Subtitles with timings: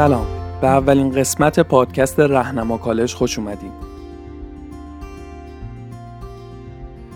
[0.00, 0.26] سلام.
[0.60, 3.72] به اولین قسمت پادکست رهنما کالج خوش اومدیم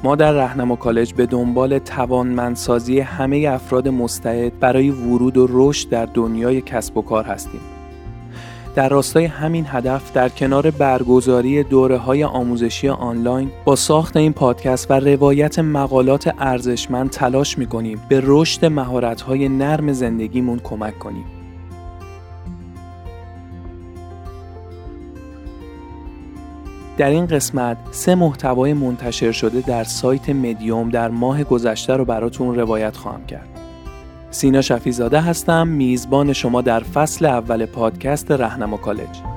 [0.02, 6.06] ما در رهنما کالج به دنبال توانمندسازی همه افراد مستعد برای ورود و رشد در
[6.06, 7.60] دنیای کسب و کار هستیم.
[8.74, 14.90] در راستای همین هدف در کنار برگزاری دوره های آموزشی آنلاین با ساخت این پادکست
[14.90, 21.33] و روایت مقالات ارزشمند تلاش می‌کنیم به رشد مهارت های نرم زندگیمون کمک کنیم.
[26.98, 32.54] در این قسمت سه محتوای منتشر شده در سایت مدیوم در ماه گذشته رو براتون
[32.54, 33.48] روایت خواهم کرد.
[34.30, 39.33] سینا شفیزاده هستم میزبان شما در فصل اول پادکست رهنما کالج.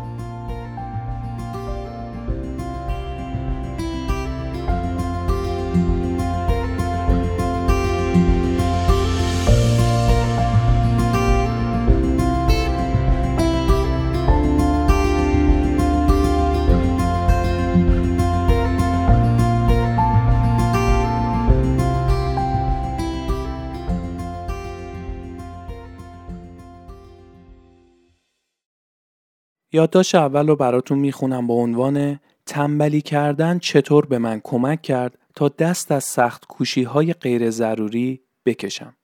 [29.77, 35.49] یادداشت اول رو براتون می‌خونم با عنوان تنبلی کردن چطور به من کمک کرد تا
[35.49, 38.95] دست از سخت کوشی های غیر ضروری بکشم.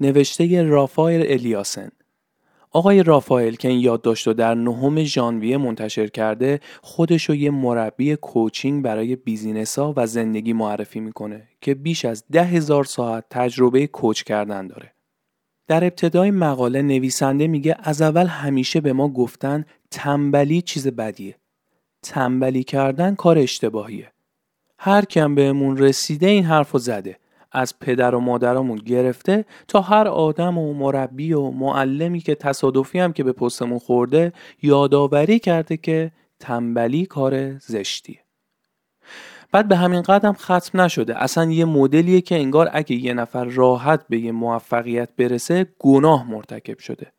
[0.00, 1.90] نوشته رافائل الیاسن
[2.70, 8.16] آقای رافائل که این یادداشت رو در نهم ژانویه منتشر کرده خودش رو یه مربی
[8.16, 13.86] کوچینگ برای بیزینس ها و زندگی معرفی می‌کنه که بیش از ده هزار ساعت تجربه
[13.86, 14.92] کوچ کردن داره.
[15.68, 21.36] در ابتدای مقاله نویسنده میگه از اول همیشه به ما گفتن تنبلی چیز بدیه.
[22.02, 24.12] تنبلی کردن کار اشتباهیه.
[24.78, 27.18] هر کم بهمون رسیده این حرفو زده.
[27.52, 33.12] از پدر و مادرمون گرفته تا هر آدم و مربی و معلمی که تصادفی هم
[33.12, 38.27] که به پستمون خورده یادآوری کرده که تنبلی کار زشتیه.
[39.52, 41.22] بعد به همین قدم ختم نشده.
[41.22, 46.78] اصلا یه مدلیه که انگار اگه یه نفر راحت به یه موفقیت برسه گناه مرتکب
[46.78, 47.12] شده.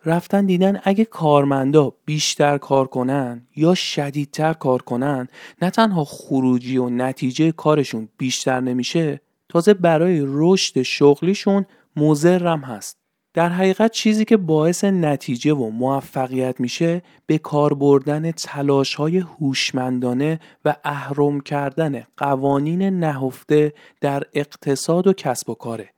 [0.06, 5.28] رفتن دیدن اگه کارمندا بیشتر کار کنن یا شدیدتر کار کنن
[5.62, 11.66] نه تنها خروجی و نتیجه کارشون بیشتر نمیشه تازه برای رشد شغلیشون
[11.96, 13.01] مضرم هست.
[13.34, 20.40] در حقیقت چیزی که باعث نتیجه و موفقیت میشه به کار بردن تلاش های هوشمندانه
[20.66, 25.90] و اهرم کردن قوانین نهفته در اقتصاد و کسب و کاره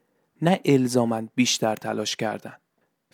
[0.41, 2.53] نه الزامن بیشتر تلاش کردن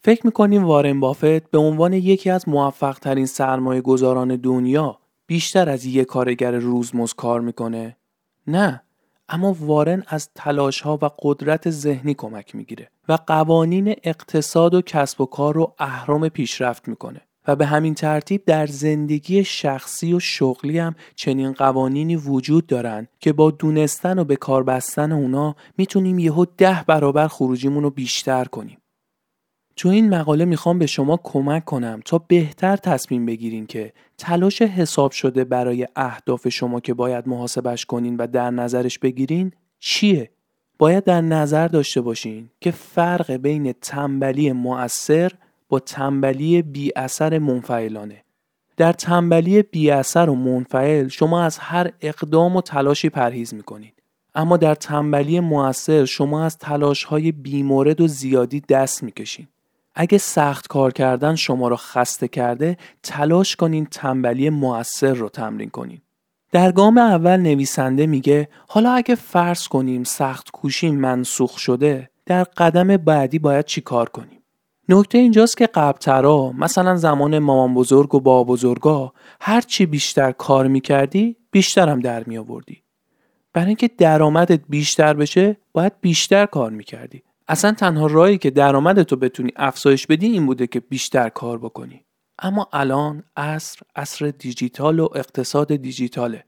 [0.02, 5.86] فکر می‌کنیم وارن بافت به عنوان یکی از موفق ترین سرمایه گذاران دنیا بیشتر از
[5.86, 7.98] یک کارگر روزمز کار می‌کنه؟
[8.48, 8.82] نه
[9.30, 15.22] اما وارن از تلاش ها و قدرت ذهنی کمک می‌گیره و قوانین اقتصاد و کسب
[15.22, 20.80] و کار رو اهرام پیشرفت می‌کنه و به همین ترتیب در زندگی شخصی و شغلی
[20.80, 26.46] هم چنین قوانینی وجود دارن که با دونستن و به کار بستن اونا می‌تونیم یهو
[26.58, 28.78] ده برابر خروجیمون رو بیشتر کنیم.
[29.80, 35.12] تو این مقاله می‌خوام به شما کمک کنم تا بهتر تصمیم بگیرین که تلاش حساب
[35.12, 40.30] شده برای اهداف شما که باید محاسبش کنین و در نظرش بگیرین چیه؟
[40.78, 45.32] باید در نظر داشته باشین که فرق بین تنبلی مؤثر
[45.70, 48.24] با تنبلی بی اثر منفعلانه.
[48.78, 53.94] در تنبلی بی اثر و منفعل شما از هر اقدام و تلاشی پرهیز می‌کنید.
[54.36, 59.48] اما در تنبلی مؤثر شما از تلاش های بیمورد و زیادی دست می‌کشین.
[60.02, 66.02] اگه سخت کار کردن شما رو خسته کرده تلاش کنین تنبلی موثر رو تمرین کنین.
[66.52, 72.98] در گام اول نویسنده میگه حالا اگه فرض کنیم سخت کوشی منسوخ شده در قدم
[72.98, 74.44] بعدی باید چی کار کنیم؟
[74.90, 81.36] نکته اینجاست که قبلترا مثلا زمان مامان بزرگ و با بزرگا هرچی بیشتر کار می‌کردی
[81.52, 82.84] بیشتر هم در می آوردی.
[83.54, 87.24] برای اینکه درآمدت بیشتر بشه باید بیشتر کار می‌کردی.
[87.50, 92.06] اصلا تنها راهی که درآمدت رو بتونی افزایش بدی این بوده که بیشتر کار بکنی.
[92.40, 96.44] اما الان عصر عصر دیجیتال و اقتصاد دیجیتاله.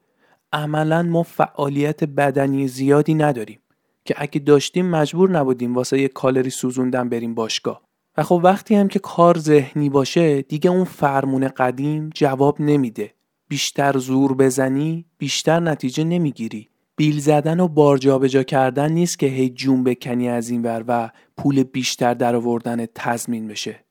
[0.54, 3.60] عملا ما فعالیت بدنی زیادی نداریم
[4.06, 7.82] که اگه داشتیم مجبور نبودیم واسه یه کالری سوزوندن بریم باشگاه.
[8.18, 13.14] و خب وقتی هم که کار ذهنی باشه دیگه اون فرمون قدیم جواب نمیده
[13.48, 16.70] بیشتر زور بزنی بیشتر نتیجه نمی‌گیری
[17.02, 21.10] بیل زدن و بار جابجا کردن نیست که هی جون بکنی از این ور و
[21.38, 23.86] پول بیشتر در آوردن تضمین بشه.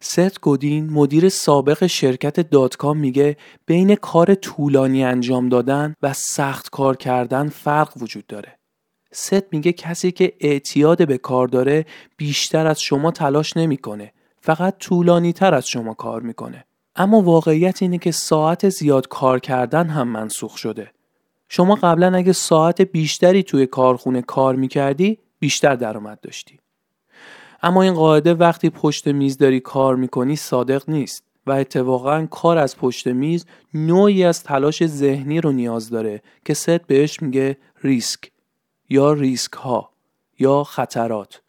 [0.00, 6.70] ست گودین مدیر سابق شرکت dot com میگه بین کار طولانی انجام دادن و سخت
[6.70, 8.58] کار کردن فرق وجود داره.
[9.12, 15.32] ست میگه کسی که اعتیاد به کار داره بیشتر از شما تلاش نمی‌کنه فقط طولانی
[15.32, 16.64] تر از شما کار می‌کنه.
[16.96, 20.90] اما واقعیت اینه که ساعت زیاد کار کردن هم منسوخ شده.
[21.54, 26.58] شما قبلا اگه ساعت بیشتری توی کارخونه کار می‌کردی بیشتر درآمد داشتی
[27.62, 32.76] اما این قاعده وقتی پشت میز داری کار می‌کنی صادق نیست و اتفاقا کار از
[32.76, 38.30] پشت میز نوعی از تلاش ذهنی رو نیاز داره که ست بهش میگه ریسک
[38.88, 39.90] یا ریسک ها
[40.38, 41.42] یا خطرات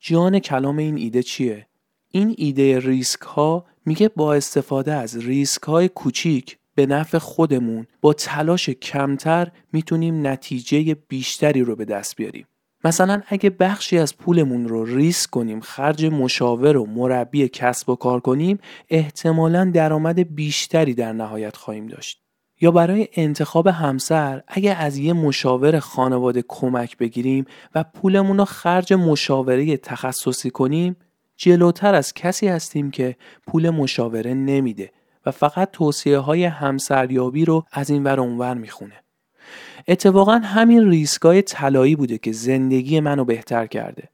[0.00, 1.66] جان کلام این ایده چیه؟
[2.10, 8.12] این ایده ریسک ها میگه با استفاده از ریسک های کوچیک به نفع خودمون با
[8.12, 12.46] تلاش کمتر می‌تونیم نتیجه بیشتری رو به دست بیاریم.
[12.84, 18.20] مثلا اگه بخشی از پولمون رو ریسک کنیم خرج مشاور و مربی کسب و کار
[18.20, 18.58] کنیم
[18.88, 22.20] احتمالا درآمد بیشتری در نهایت خواهیم داشت.
[22.60, 27.44] یا برای انتخاب همسر اگه از یه مشاور خانواده کمک بگیریم
[27.74, 30.96] و پولمون رو خرج مشاوره تخصصی کنیم
[31.36, 34.90] جلوتر از کسی هستیم که پول مشاوره نمیده
[35.26, 38.94] و فقط توصیه های همسریابی رو از این ور اونور می‌خونه.
[39.88, 44.08] اتفاقا همین ریسکای طلایی بوده که زندگی منو بهتر کرده.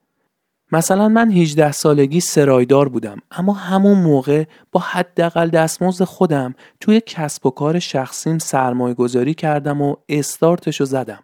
[0.73, 7.47] مثلا من 18 سالگی سرایدار بودم اما همون موقع با حداقل دستمزد خودم توی کسب
[7.47, 11.23] و کار شخصیم سرمایه گذاری کردم و استارتش رو زدم.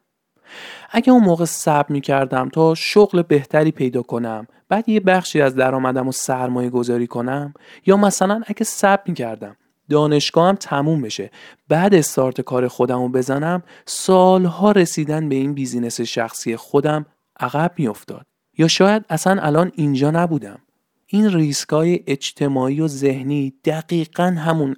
[0.91, 5.55] اگه اون موقع صبر می کردم تا شغل بهتری پیدا کنم بعد یه بخشی از
[5.55, 7.55] درآمدم رو سرمایه گذاری کنم
[7.87, 9.57] یا مثلا اگه صبر می کردم
[9.91, 11.31] دانشگاهم تموم بشه
[11.69, 17.07] بعد استارت کار خودم رو بزنم سالها رسیدن به این بیزینس شخصی خودم
[17.41, 18.27] عقب می افتاد.
[18.59, 20.59] یا شاید اصلا الان اینجا نبودم
[21.07, 24.77] این ریسکای اجتماعی و ذهنی دقیقا همون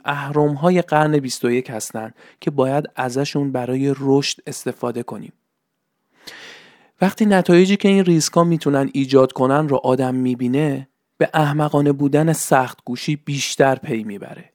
[0.56, 5.32] های قرن 21 هستند که باید ازشون برای رشد استفاده کنیم.
[7.00, 12.78] وقتی نتایجی که این ریسکا می‌تونن ایجاد کنن رو آدم می‌بینه به احمقانه بودن سخت
[12.84, 14.49] گوشی بیشتر پی می‌بره.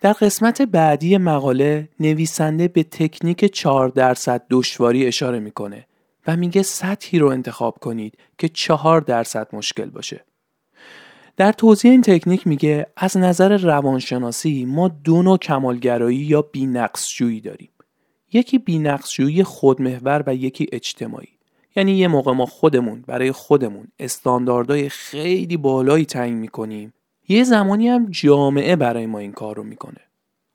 [0.00, 5.86] در قسمت بعدی مقاله نویسنده به تکنیک 4 درصد دشواری اشاره می‌کنه
[6.26, 10.24] و میگه سطحی رو انتخاب کنید که چهار درصد مشکل باشه.
[11.36, 17.70] در توضیح این تکنیک میگه از نظر روانشناسی ما دو نوع کمالگرایی یا بینقصجویی داریم.
[18.32, 21.28] یکی بینقصجویی خودمحور و یکی اجتماعی.
[21.76, 26.92] یعنی یه موقع ما خودمون برای خودمون استانداردهای خیلی بالایی تعیین می‌کنیم
[27.28, 30.00] یه زمانی هم جامعه برای ما این کار رو می‌کنه.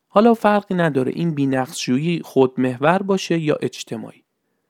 [0.07, 4.23] حالا فرقی نداره این بینقصجویی خودمحور باشه یا اجتماعی.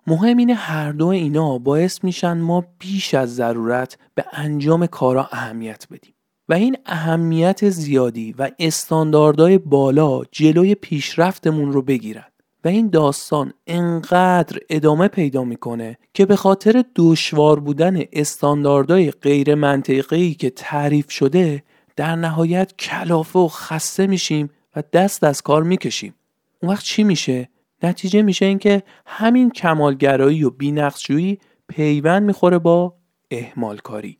[0.08, 5.88] مهم اینه هر دو اینا باعث میشن ما بیش از ضرورت به انجام کارا اهمیت
[5.92, 6.14] بدیم
[6.50, 12.26] و این اهمیت زیادی و استانداردهای بالا جلوی پیشرفتمون رو بگیرن
[12.64, 20.34] و این داستان انقدر ادامه پیدا می‌کنه که به خاطر دشوار بودن استانداردهای غیر منطقی
[20.34, 21.64] که تعریف شده
[21.96, 26.16] در نهایت کلافه و خسته میشیم و دست از کار می‌کشیم.
[26.62, 27.50] اون وقت چی میشه؟
[27.84, 32.94] نتیجه میشه اینکه همین کمالگرایی و بینقصجویی پیوند می‌خوره با
[33.32, 34.18] اهمال کاری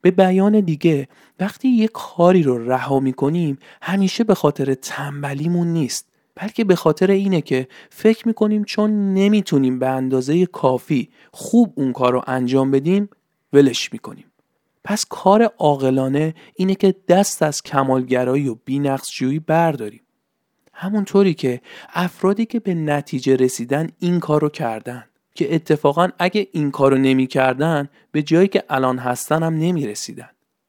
[0.00, 1.08] به بیان دیگه
[1.40, 7.40] وقتی یه کاری رو رها می‌کنیم همیشه به خاطر تنبلیمون نیست بلکه به خاطر اینه
[7.40, 13.08] که فکر می‌کنیم چون نمی‌تونیم به اندازه کافی خوب اون کار رو انجام بدیم
[13.52, 14.24] ولش می‌کنیم.
[14.84, 20.00] پس کار عاقلانه اینه که دست از کمالگرایی و بینقصجویی برداریم
[20.72, 21.60] همونطوری که
[21.94, 26.98] افرادی که به نتیجه رسیدن این کار رو کردن که اتفاقا اگه این کار رو
[26.98, 30.28] نمی کردن به جایی که الان هستن هم نمی رسیدن.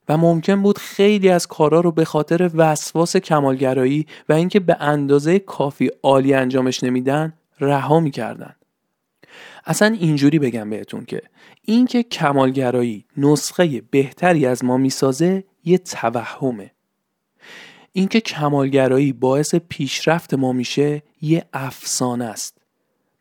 [0.10, 5.40] و ممکن بود خیلی از کارا رو به خاطر وسواس کمالگرایی و اینکه به اندازه
[5.40, 8.56] کافی عالی انجامش نمیدن رها می‌کردن.
[9.66, 11.22] اصلا اینجوری بگم بهتون که
[11.62, 16.72] اینکه کمالگرایی نسخه بهتری از ما می‌سازه یه توهمه.
[17.92, 22.58] اینکه کمالگرایی باعث پیشرفت ما میشه یه افسانه است.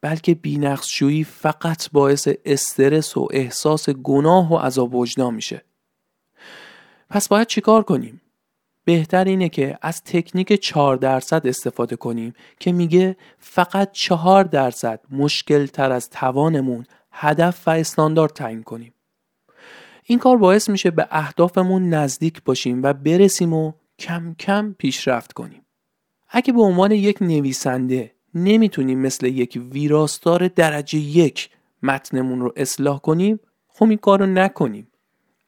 [0.00, 5.64] بلکه بینقصجویی فقط باعث استرس و احساس گناه و عذاب وجدان میشه.
[7.10, 8.20] پس باید چیکار کنیم؟
[8.84, 15.66] بهتر اینه که از تکنیک 4 درصد استفاده کنیم که میگه فقط 4 درصد مشکل
[15.66, 18.94] تر از توانمون هدف و استاندارد تعیین کنیم.
[20.04, 25.66] این کار باعث میشه به اهدافمون نزدیک باشیم و برسیم و کم کم پیشرفت کنیم.
[26.28, 31.50] اگه به عنوان یک نویسنده نمی‌تونیم مثل یک ویراستار درجه یک
[31.82, 34.88] متنمون رو اصلاح کنیم خب این کار رو نکنیم.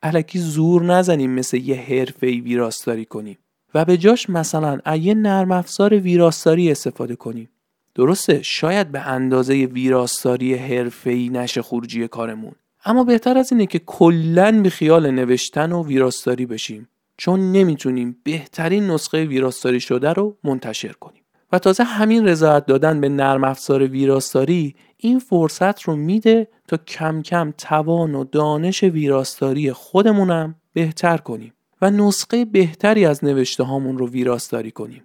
[0.06, 3.38] علکی زور نزنیم مثل یه حرفه ویراستاری کنیم.
[3.74, 7.48] و به جاش مثلا از یه نرم افزار ویراستاری استفاده کنیم.
[7.94, 12.52] درسته شاید به اندازه ویراستاری حرفه‌ای نشه خروجی کارمون.
[12.84, 18.90] اما بهتر از اینه که کلا به خیال نوشتن و ویراستاری بشیم چون نمی‌تونیم بهترین
[18.90, 21.22] نسخه ویراستاری شده رو منتشر کنیم.
[21.52, 27.22] و تازه همین رضایت دادن به نرم افزار ویراستاری این فرصت رو میده تا کم
[27.22, 34.08] کم توان و دانش ویراستاری خودمونم بهتر کنیم و نسخه بهتری از نوشته هامون رو
[34.08, 35.02] ویراستاری کنیم.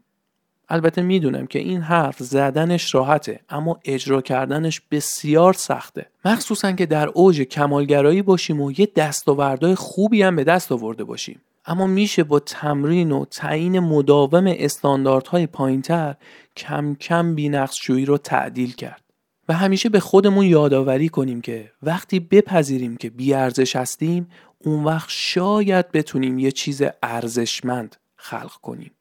[0.69, 7.09] البته می‌دونم که این حرف زدنش راحته اما اجرا کردنش بسیار سخته مخصوصا که در
[7.09, 12.39] اوج کمالگرایی باشیم و یه دستاوردهای خوبی هم به دست آورده باشیم اما میشه با
[12.39, 16.15] تمرین و تعیین مداوم استانداردهای پایینتر
[16.57, 19.01] کم کم بینقصجویی رو تعدیل کرد.
[19.49, 24.27] و همیشه به خودمون یادآوری کنیم که وقتی بپذیریم که بیارزش هستیم
[24.59, 28.91] اون وقت شاید بتونیم یه چیز ارزشمند خلق کنیم.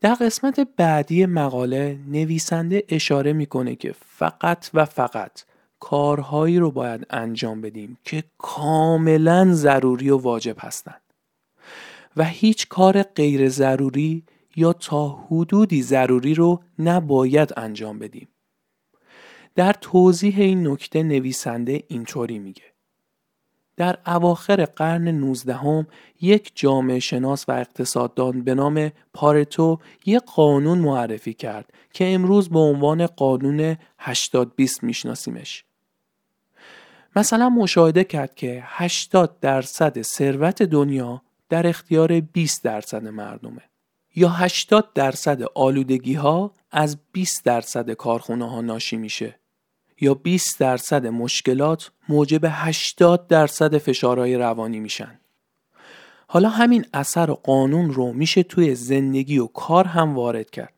[0.00, 5.42] در قسمت بعدی مقاله نویسنده اشاره می‌کنه که فقط و فقط
[5.80, 11.00] کارهایی رو باید انجام بدیم که کاملا ضروری و واجب هستند
[12.16, 14.24] و هیچ کار غیر ضروری
[14.56, 18.28] یا تا حدودی ضروری رو نباید انجام بدیم.
[19.54, 22.74] در توضیح این نکته نویسنده اینطوری میگه.
[23.76, 25.86] در اواخر قرن 19 هم
[26.20, 32.58] یک جامعه شناس و اقتصاددان به نام پارتو یک قانون معرفی کرد که امروز به
[32.58, 33.78] عنوان قانون 80-20
[34.82, 35.64] میشناسیمش.
[37.16, 43.62] مثلا مشاهده کرد که 80 درصد ثروت دنیا در اختیار 20 درصد مردمه.
[44.16, 49.38] یا 80 درصد آلودگی ها از 20 درصد کارخونه ها ناشی میشه.
[50.00, 55.20] یا 20 درصد مشکلات موجب 80 درصد فشارهای روانی میشن.
[56.26, 60.74] حالا همین اثر و قانون رو میشه توی زندگی و کار هم وارد کرد.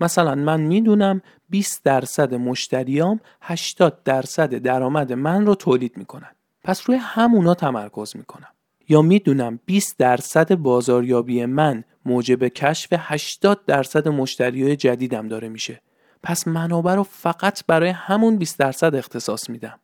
[0.00, 6.30] مثلا من می‌دونم 20 درصد مشتریام 80 درصد درآمد من رو تولید می‌کنن.
[6.64, 8.48] پس روی همونا تمرکز می‌کنم.
[8.88, 15.82] یا می‌دونم 20 درصد بازاریابی من موجب کشف 80 درصد مشتری جدیدم داره میشه.
[16.22, 19.80] پس منابع رو فقط برای همون 20 درصد اختصاص میدم.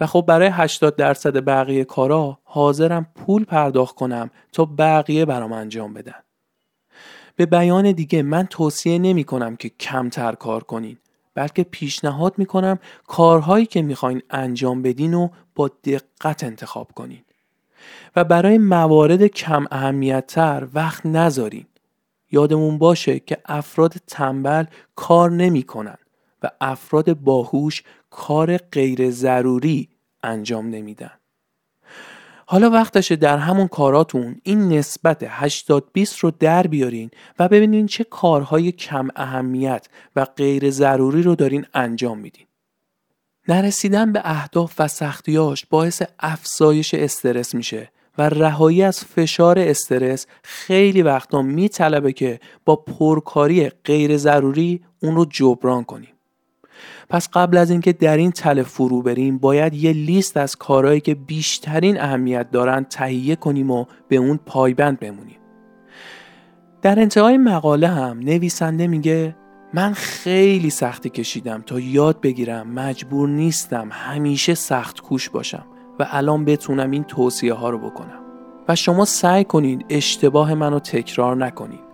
[0.00, 5.94] و خب برای 80 درصد بقیه کارا حاضرم پول پرداخت کنم تا بقیه برام انجام
[5.94, 6.22] بدن.
[7.36, 10.98] به بیان دیگه من توصیه نمی کنم که کمتر کار کنین
[11.34, 17.24] بلکه پیشنهاد می کنم کارهایی که می‌خواین انجام بدین و با دقت انتخاب کنین.
[18.16, 21.66] و برای موارد کم اهمیت تر وقت نذارین.
[22.30, 24.64] یادمون باشه که افراد تنبل
[24.96, 25.98] کار نمی‌کنن
[26.42, 29.88] و افراد باهوش کار غیر ضروری
[30.22, 31.10] انجام نمیدن.
[32.46, 38.04] حالا وقتشه در همون کاراتون این نسبت 80 20 رو در بیارین و ببینین چه
[38.04, 42.46] کارهای کم اهمیت و غیر ضروری رو دارین انجام میدین.
[43.48, 51.02] نرسیدن به اهداف و سختیاش باعث افزایش استرس میشه و رهایی از فشار استرس خیلی
[51.02, 56.08] وقتا میطلبه که با پرکاری غیر ضروری اون رو جبران کنیم.
[57.08, 61.14] پس قبل از اینکه در این تله فرو بریم باید یه لیست از کارهایی که
[61.14, 65.38] بیشترین اهمیت دارن تهیه کنیم و به اون پایبند بمونیم.
[66.82, 69.36] در انتهای مقاله هم نویسنده میگه
[69.74, 75.64] من خیلی سختی کشیدم تا یاد بگیرم مجبور نیستم همیشه سخت کوش باشم
[75.98, 78.18] و الان بتونم این توصیه ها رو بکنم.
[78.68, 81.91] و شما سعی کنید اشتباه منو تکرار نکنید.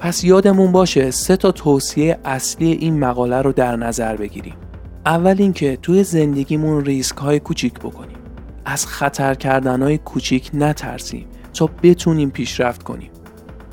[0.00, 4.54] پس یادمون باشه سه تا توصیه اصلی این مقاله رو در نظر بگیریم.
[5.06, 8.16] اول اینکه توی زندگیمون ریسک های کوچیک بکنیم.
[8.64, 13.10] از خطر کردن های کوچیک نترسیم تا بتونیم پیشرفت کنیم.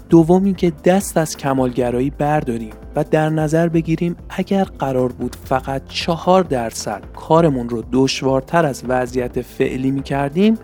[0.10, 6.44] دوم اینکه دست از کمالگرایی برداریم و در نظر بگیریم اگر قرار بود فقط چهار
[6.44, 10.58] درصد کارمون رو دشوارتر از وضعیت فعلی می کردیم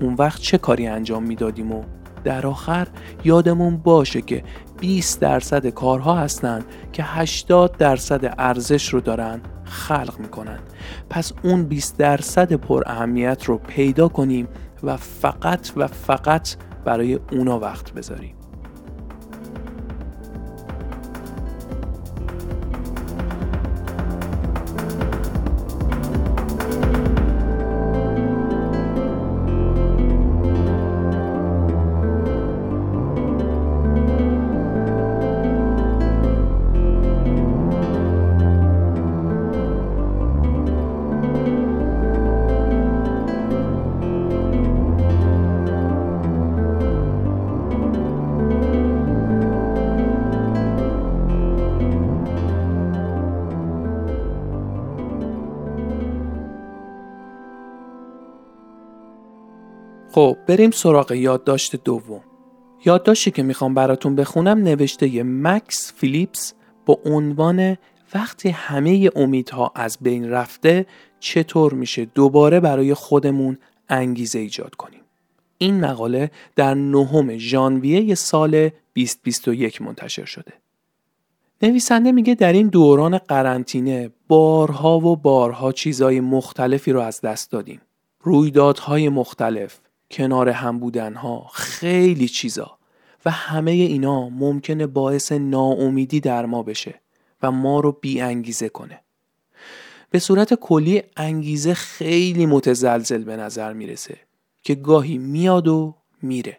[0.00, 1.82] اون وقت چه کاری انجام می‌دادیم و
[2.24, 2.88] در آخر
[3.24, 4.42] یادمون باشه که
[4.82, 10.58] 20 درصد کارها هستند که 80 درصد ارزش رو دارن خلق می‌کنن.
[11.10, 14.48] پس اون 20 درصد پر اهمیت رو پیدا کنیم
[14.82, 18.34] و فقط و فقط برای اونا وقت بذاریم.
[60.14, 62.20] خب بریم سراغ یادداشت دوم.
[62.84, 66.54] یادداشتی که می‌خوام براتون بخونم نوشته ی مکس فیلیپس
[66.86, 67.76] با عنوان
[68.14, 70.86] وقتی همه امیدها از بین رفته
[71.20, 73.58] چطور میشه دوباره برای خودمون
[73.88, 75.00] انگیزه ایجاد کنیم؟
[75.58, 78.50] این مقاله در نهم ژانویه سال
[78.94, 80.52] 2021 منتشر شده.
[81.62, 87.80] نویسنده میگه در این دوران قرنطینه بارها و بارها چیزهای مختلفی رو از دست دادیم.
[88.20, 89.80] رویدادهای مختلف
[90.12, 92.78] کنار هم بودن ها خیلی چیزا
[93.24, 97.00] و همه اینا ممکنه باعث ناامیدی در ما بشه
[97.42, 99.00] و ما رو بی انگیزه کنه.
[100.10, 104.18] به صورت کلی انگیزه خیلی متزلزل به نظر می‌رسه
[104.62, 106.58] که گاهی میاد و میره.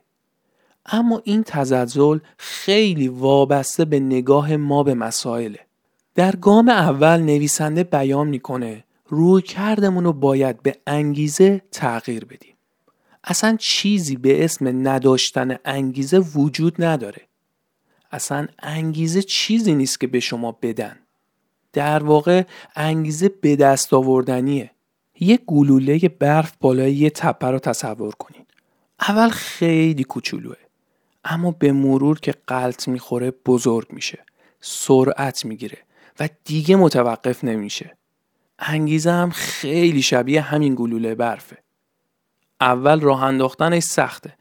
[0.85, 5.59] اما این تزلزل خیلی وابسته به نگاه ما به مسائله.
[6.15, 12.52] در گام اول نویسنده بیان می‌کنه روی کردمون رو باید به انگیزه تغییر بدیم.
[13.23, 17.21] اصلا چیزی به اسم نداشتن انگیزه وجود نداره.
[18.12, 20.99] اصلا انگیزه چیزی نیست که به شما بدن.
[21.73, 22.43] در واقع
[22.75, 24.71] انگیزه به دست آوردنیه.
[25.19, 28.47] یه گلوله برف بالای یه تپه رو تصور کنید
[28.99, 30.55] اول خیلی کوچولوه.
[31.23, 34.25] اما به مرور که قلط می‌خوره بزرگ میشه.
[34.62, 35.77] سرعت می‌گیره
[36.19, 37.97] و دیگه متوقف نمیشه.
[38.59, 41.57] انگیزه هم خیلی شبیه همین گلوله برفه.
[42.63, 44.34] اول راه انداختنش سخته.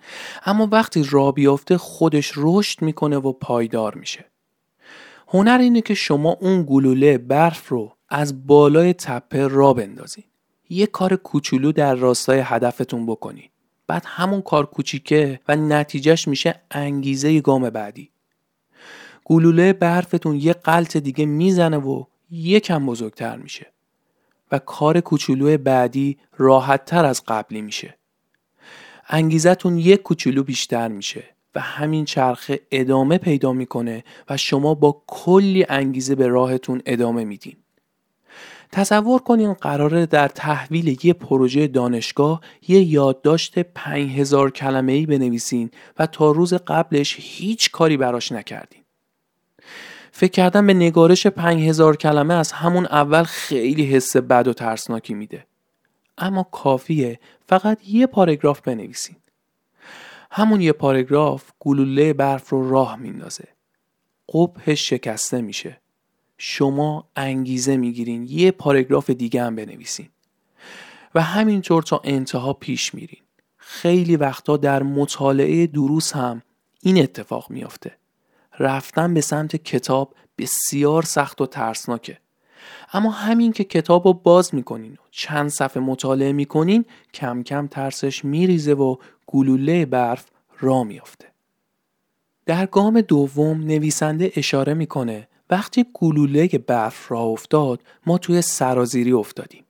[0.47, 4.25] اما وقتی راه بیافته خودش رشد می‌کنه و پایدار میشه.
[5.29, 10.25] هنر اینه که شما اون گلوله برف رو از بالای تپه را بندازید
[10.71, 13.51] یه کار کوچولو در راستای هدفتون بکنید
[13.87, 18.11] بعد همون کار کوچیکه و نتیجهش میشه انگیزه گام بعدی.
[19.25, 23.73] گلوله برفتون یه قلط دیگه می‌زنه و یکم بزرگتر میشه.
[24.53, 27.99] و کار کوچولو بعدی راحت تر از قبلی میشه.
[29.15, 35.67] انگیزتون یک کوچولو بیشتر میشه و همین چرخه ادامه پیدا می‌کنه و شما با کلی
[35.69, 37.57] انگیزه به راهتون ادامه میدین.
[38.73, 46.07] تصور کنین قراره در تحویل یه پروژه دانشگاه یه یادداشت 5000 کلمه ای بنویسین و
[46.07, 48.83] تا روز قبلش هیچ کاری براش نکردین.
[50.13, 55.47] فکر کردن به نگارش 5000 کلمه از همون اول خیلی حس بد و ترسناکی میده.
[56.23, 59.17] اما کافیه فقط یه پاراگراف بنویسین.
[60.31, 63.49] همون یه پاراگراف گلوله برف رو راه میندازه.
[64.29, 65.81] قبهش شکسته میشه.
[66.39, 70.09] شما انگیزه می‌گیرین یه پاراگراف دیگه هم بنویسین.
[71.15, 73.21] و همینطور تا انتها پیش میرین.
[73.57, 76.43] خیلی وقتا در مطالعه دروس هم
[76.83, 77.97] این اتفاق میافته.
[78.59, 82.19] رفتن به سمت کتاب بسیار سخت و ترسناکه.
[82.93, 88.25] اما همین که کتاب رو باز می‌کنین و چند صفحه مطالعه می‌کنین کم کم ترسش
[88.25, 88.97] میریزه و
[89.27, 90.27] گلوله برف
[90.61, 91.27] را میافته.
[92.47, 99.65] در گام دوم نویسنده اشاره می‌کنه وقتی گلوله برف را افتاد ما توی سرازیری افتادیم.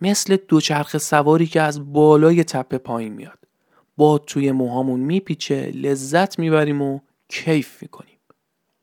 [0.00, 3.38] مثل دوچرخه سواری که از بالای تپه پایین میاد.
[3.96, 8.18] باد توی موهامون میپیچه لذت می‌بریم و کیف می‌کنیم.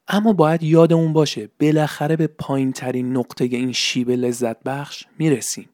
[0.08, 5.70] اما باید یادمون باشه بالاخره به پایین ترین نقطه این شیب لذت بخش می‌رسیم.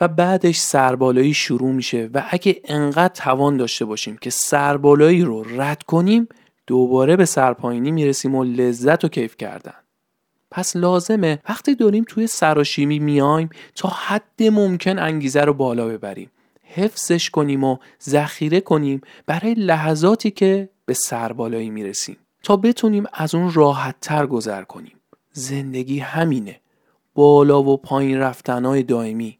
[0.00, 5.82] و بعدش سربالایی شروع میشه و اگه انقدر توان داشته باشیم که سربالایی رو رد
[5.82, 6.28] کنیم
[6.66, 9.74] دوباره به سرپایینی می‌رسیم و لذت و کیف کردن.
[10.50, 16.30] پس لازمه وقتی داریم توی سراشیمی میایم تا حد ممکن انگیزه رو بالا ببریم.
[16.64, 22.16] حفظش کنیم و ذخیره کنیم برای لحظاتی که به سربالایی می‌رسیم.
[22.42, 24.96] تا بتونیم از اون راحت تر گذر کنیم.
[25.32, 26.60] زندگی همینه.
[27.14, 29.38] بالا و پایین رفتنهای دائمی.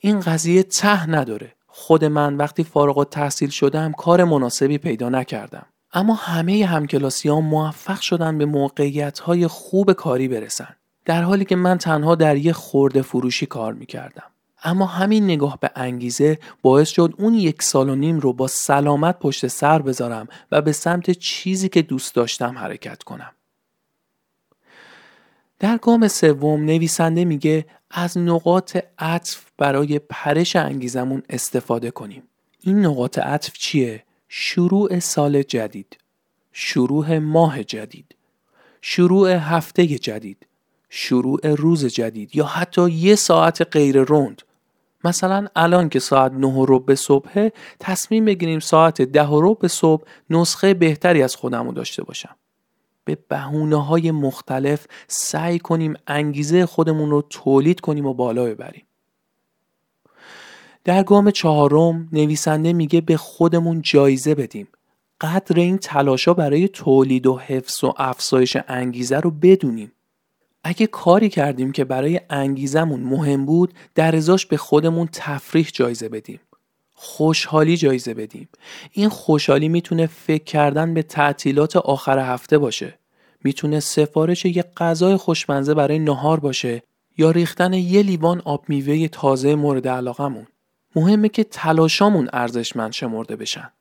[0.00, 1.54] این قضیه ته نداره.
[1.66, 5.66] خود من وقتی فارغ تحصیل شدم کار مناسبی پیدا نکردم.
[5.92, 10.76] اما همه همکلاسی ها موفق شدن به موقعیت های خوب کاری برسن.
[11.04, 14.30] در حالی که من تنها در یه خورده فروشی کار می‌کردم.
[14.62, 19.18] اما همین نگاه به انگیزه باعث شد اون یک سال و نیم رو با سلامت
[19.18, 23.32] پشت سر بذارم و به سمت چیزی که دوست داشتم حرکت کنم.
[25.58, 32.22] در گام سوم نویسنده میگه از نقاط عطف برای پرش انگیزمون استفاده کنیم.
[32.60, 35.98] این نقاط عطف چیه؟ شروع سال جدید
[36.52, 38.14] شروع ماه جدید
[38.80, 40.46] شروع هفته جدید
[40.88, 44.42] شروع روز جدید یا حتی یه ساعت غیر روند.
[45.04, 47.48] مثلا الان که ساعت 9 رو به صبح
[47.80, 52.36] تصمیم بگیریم ساعت 10 رو به صبح نسخه بهتری از خودمو داشته باشم.
[53.04, 58.84] به بهونه های مختلف سعی کنیم انگیزه خودمون رو تولید کنیم و بالا ببریم.
[60.84, 64.68] در گام چهارم نویسنده میگه به خودمون جایزه بدیم.
[65.20, 69.92] قدر این تلاشا برای تولید و حفظ و افزایش انگیزه رو بدونیم.
[70.64, 76.40] اگه کاری کردیم که برای انگیزمون مهم بود در ازاش به خودمون تفریح جایزه بدیم.
[76.94, 78.48] خوشحالی جایزه بدیم.
[78.92, 82.98] این خوشحالی می‌تونه فکر کردن به تعطیلات آخر هفته باشه.
[83.44, 86.82] می‌تونه سفارش یه غذای خوشمزه برای نهار باشه
[87.18, 90.46] یا ریختن یه لیوان آب میوه تازه مورد علاقمون
[90.96, 93.72] مهمه که تلاشامون ارزشمند شمرده بشن.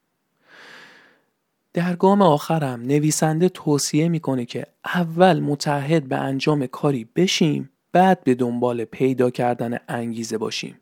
[1.77, 8.35] در گام آخرم نویسنده توصیه می‌کنه که اول متحد به انجام کاری بشیم بعد به
[8.35, 10.75] دنبال پیدا کردن انگیزه باشیم.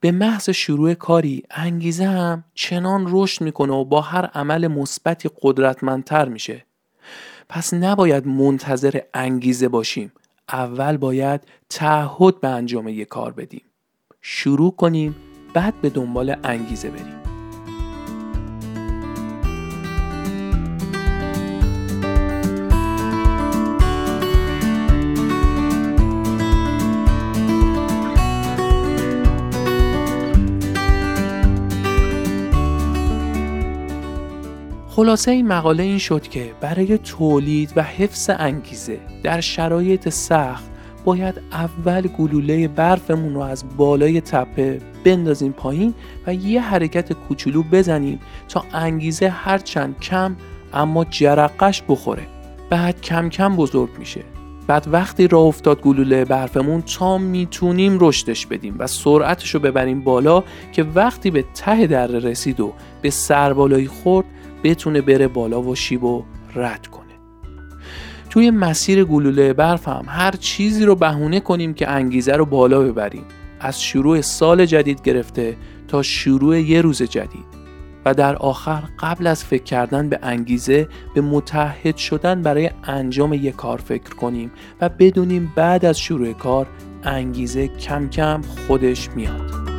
[0.00, 6.28] به محض شروع کاری انگیزه هم چنان رشد می‌کنه و با هر عمل مثبتی قدرتمندتر
[6.28, 6.64] میشه.
[7.48, 10.12] پس نباید منتظر انگیزه باشیم.
[10.48, 13.62] اول باید تعهد به انجام یک کار بدیم.
[14.20, 15.16] شروع کنیم
[15.54, 17.29] بعد به دنبال انگیزه بریم.
[35.00, 40.64] خلاصه این مقاله این شد که برای تولید و حفظ انگیزه در شرایط سخت
[41.04, 45.94] باید اول گلوله برفمون رو از بالای تپه بندازیم پایین
[46.26, 50.36] و یه حرکت کوچولو بزنیم تا انگیزه هرچند کم
[50.74, 52.26] اما جرقش بخوره.
[52.70, 54.20] بعد کم کم بزرگ میشه.
[54.66, 60.44] بعد وقتی راه افتاد گلوله برفمون تا می‌تونیم رشدش بدیم و سرعتش رو ببریم بالا
[60.72, 64.26] که وقتی به ته دره رسید و به سربالایی خورد
[64.64, 67.04] بتونه بره بالا و شیب و رد کنه.
[68.30, 73.24] توی مسیر گلوله برف هم هر چیزی رو بهونه کنیم که انگیزه رو بالا ببریم.
[73.60, 75.56] از شروع سال جدید گرفته
[75.88, 77.60] تا شروع یه روز جدید.
[78.04, 83.56] و در آخر قبل از فکر کردن به انگیزه به متحد شدن برای انجام یک
[83.56, 86.66] کار فکر کنیم و بدونیم بعد از شروع کار
[87.04, 89.69] انگیزه کم کم خودش میاد.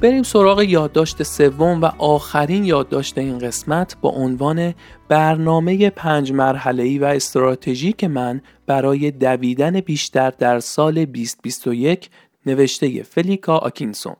[0.00, 4.74] بریم سراغ یادداشت سوم و آخرین یادداشت این قسمت با عنوان
[5.08, 12.10] برنامه پنج مرحله‌ای و استراتژیک من برای دویدن بیشتر در سال 2021
[12.46, 14.16] نوشته فلیکا آکینسون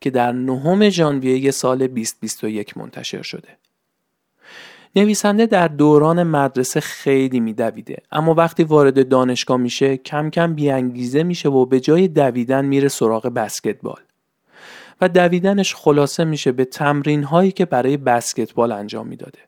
[0.00, 3.48] که در نهم ژانویه سال 2021 منتشر شده.
[4.96, 11.48] نویسنده در دوران مدرسه خیلی میدویده اما وقتی وارد دانشگاه میشه کم کم بیانگیزه میشه
[11.48, 14.07] و به جای دویدن میره سراغ بسکتبال.
[15.00, 19.38] و دویدنش خلاصه میشه به تمرین هایی که برای بسکتبال انجام می‌داده.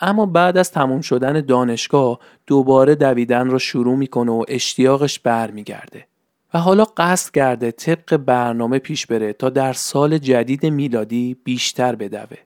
[0.00, 6.06] اما بعد از تموم شدن دانشگاه دوباره دویدن رو شروع می‌کنه و اشتیاقش برمیگرده.
[6.54, 12.36] و حالا قصد کرده طبق برنامه پیش بره تا در سال جدید میلادی بیشتر بدوه.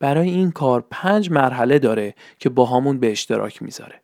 [0.00, 4.00] برای این کار پنج مرحله داره که با همون به اشتراک می‌ذاره.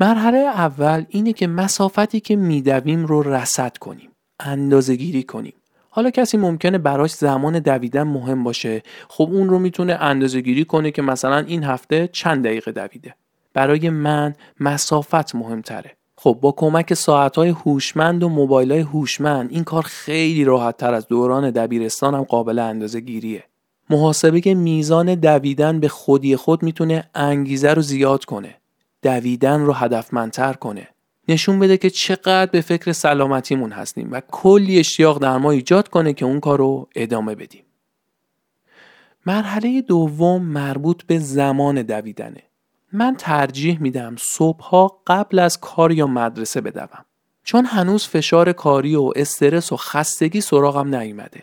[0.00, 5.54] مرحله اول اینه که مسافتی که میدویم رو رسد کنیم اندازه گیری کنیم.
[5.96, 8.82] حالا کسی ممکنه براش زمان دویدن مهم باشه.
[9.08, 13.14] خب اون رو می‌تونه اندازه گیری کنه که مثلا این هفته چند دقیقه دویده.
[13.52, 15.96] برای من مسافت مهمتره.
[16.16, 21.50] خب با کمک ساعتهای هوشمند و موبایلهای هوشمند این کار خیلی راحت تر از دوران
[21.50, 23.44] دبیرستانم قابل اندازه گیریه
[23.90, 28.54] محاسبه که میزان دویدن به خودی خود می‌تونه انگیزه رو زیاد کنه.
[29.02, 30.88] دویدن رو هدفمندتر کنه.
[31.28, 36.12] نشون بده که چقدر به فکر سلامتیمون هستیم و کلی اشتیاق در ما ایجاد کنه
[36.12, 37.64] که اون کار رو ادامه بدیم.
[39.26, 42.42] مرحله دوم مربوط به زمان دویدنه.
[42.92, 47.04] من ترجیح میدم صبحها قبل از کار یا مدرسه بدوم.
[47.44, 51.42] چون هنوز فشار کاری و استرس و خستگی سراغم نیومده.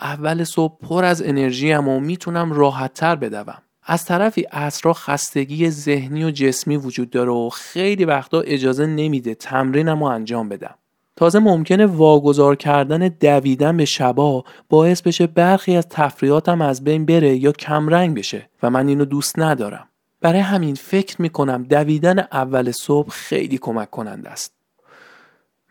[0.00, 3.62] اول صبح پر از انرژی و می‌تونم راحت تر بدوم.
[3.84, 10.00] از طرفی اصرا خستگی ذهنی و جسمی وجود داره و خیلی وقتا اجازه نمیده تمرینم
[10.00, 10.74] رو انجام بدم.
[11.16, 17.36] تازه ممکنه واگذار کردن دویدن به شبا باعث بشه برخی از تفریحاتم از بین بره
[17.36, 19.88] یا کمرنگ بشه و من اینو دوست ندارم.
[20.20, 24.54] برای همین فکر می‌کنم دویدن اول صبح خیلی کمک کننده است.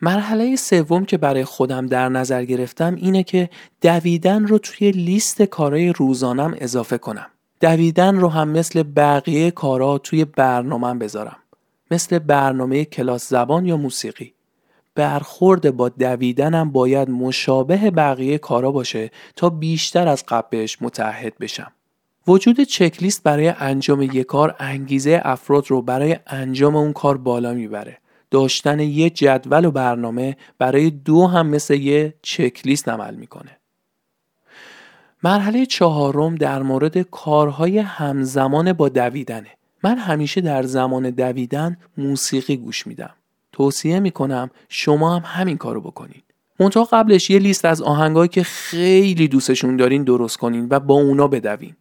[0.01, 3.49] مرحله سوم که برای خودم در نظر گرفتم اینه که
[3.81, 7.27] دویدن رو توی لیست کارهای روزانم اضافه کنم.
[7.61, 11.37] دویدن رو هم مثل بقیه کارا توی برنامه بذارم.
[11.91, 14.33] مثل برنامه کلاس زبان یا موسیقی.
[14.95, 21.71] برخورد با دویدنم باید مشابه بقیه کارا باشه تا بیشتر از قبلش متحد بشم.
[22.27, 27.97] وجود چکلیست برای انجام یک کار انگیزه افراد رو برای انجام اون کار بالا می‌بره.
[28.31, 33.57] داشتن یه جدول و برنامه برای دو هم مثل یه چکلیست عمل می‌کنه.
[35.23, 39.49] مرحله چهارم در مورد کارهای همزمان با دویدنه.
[39.83, 43.13] من همیشه در زمان دویدن موسیقی گوش میدم.
[43.51, 46.23] توصیه می‌کنم شما هم همین کارو بکنید
[46.59, 51.27] منتها قبلش یه لیست از آهنگایی که خیلی دوستشون دارین درست کنین و با اونا
[51.27, 51.75] بدوین.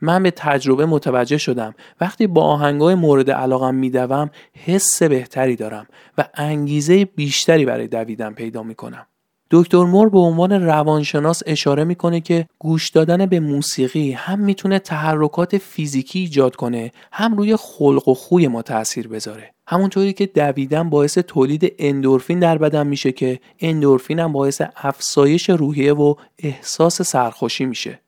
[0.00, 1.74] من به تجربه متوجه شدم.
[2.00, 4.30] وقتی با آهنگای مورد علاقم میدوم
[4.64, 5.86] حس بهتری دارم
[6.18, 9.06] و انگیزه بیشتری برای دویدن پیدا می‌کنم.
[9.54, 15.58] دکتر مور به عنوان روانشناس اشاره می‌کنه که گوش دادن به موسیقی هم می‌تونه تحرکات
[15.58, 19.54] فیزیکی ایجاد کنه هم روی خلق و خوی ما تاثیر بذاره.
[19.66, 25.92] همونطوری که دویدن باعث تولید اندورفین در بدن میشه که اندورفین هم باعث افزایش روحیه
[25.92, 28.00] و احساس سرخوشی میشه.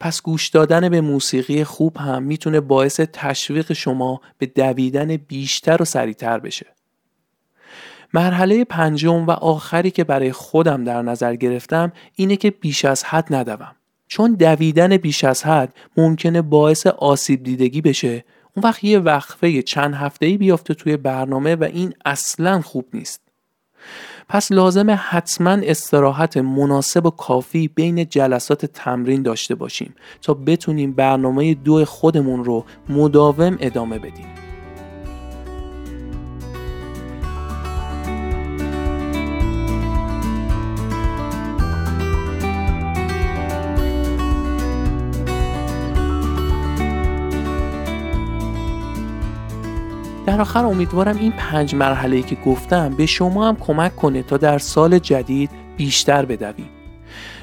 [0.00, 5.84] پس گوش دادن به موسیقی خوب هم می‌تونه باعث تشویق شما به دویدن بیشتر و
[5.84, 6.66] سریعتر بشه.
[8.14, 13.34] مرحله پنجم و آخری که برای خودم در نظر گرفتم اینه که بیش از حد
[13.34, 13.74] ندوم.
[14.06, 18.24] چون دویدن بیش از حد ممکنه باعث آسیب دیدگی بشه
[18.56, 23.20] اون وقت یه وقفه چند هفته‌ای بیافته توی برنامه و این اصلا خوب نیست.
[24.28, 31.54] پس لازمه حتما استراحت مناسب و کافی بین جلسات تمرین داشته باشیم تا بتونیم برنامه
[31.54, 34.47] دو خودمون رو مداوم ادامه بدیم.
[50.28, 54.58] در آخر امیدوارم این پنج مرحله که گفتم به شما هم کمک کنه تا در
[54.58, 56.68] سال جدید بیشتر بدویم.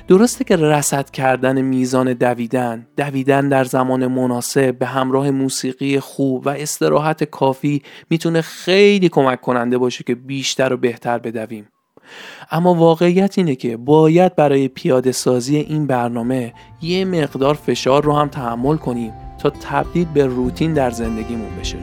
[0.07, 6.49] درسته که رسد کردن میزان دویدن دویدن در زمان مناسب به همراه موسیقی خوب و
[6.49, 11.67] استراحت کافی می‌تونه خیلی کمک کننده باشه که بیشتر و بهتر بدویم.
[12.51, 18.27] اما واقعیت اینه که باید برای پیاده سازی این برنامه یه مقدار فشار رو هم
[18.27, 21.77] تحمل کنیم تا تبدیل به روتین در زندگیمون بشه.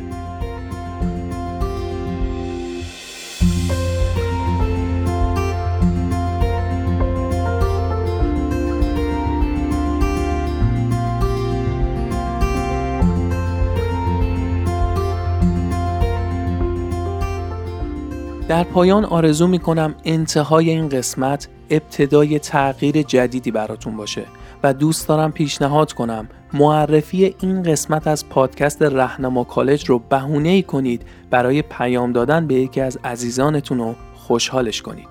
[18.48, 24.24] در پایان آرزو می کنم انتهای این قسمت ابتدای تغییر جدیدی براتون باشه
[24.62, 30.62] و دوست دارم پیشنهاد کنم معرفی این قسمت از پادکست رهنما کالج رو بهونه ای
[30.62, 35.08] کنید برای پیام دادن به یکی از عزیزانتون و خوشحالش کنید.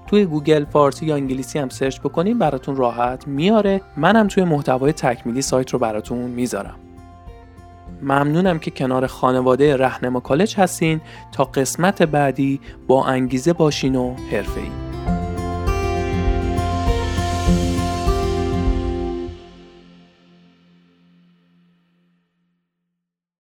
[0.06, 3.80] توی گوگل فارسی یا انگلیسی هم سرچ بکنین براتون راحت میاره.
[3.96, 6.74] منم توی محتوای تکمیلی سایت رو براتون می‌ذارم.
[8.02, 11.00] ممنونم که کنار خانواده رهنما کالج هستین.
[11.32, 14.88] تا قسمت بعدی با انگیزه باشین و حرفه‌ای.